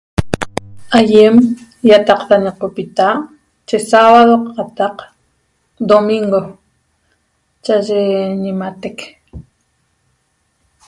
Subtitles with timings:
[0.97, 1.35] Aýem
[1.89, 3.07] ýataqta ñoqopita
[3.67, 4.95] yi sabado qataq
[5.89, 6.39] domingo
[7.63, 7.99] cha'aye
[8.43, 8.97] ñimatec